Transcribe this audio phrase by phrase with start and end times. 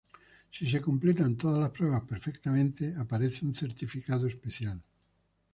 [0.49, 4.81] Si se completan todas las pruebas perfectamente aparece un certificado especial.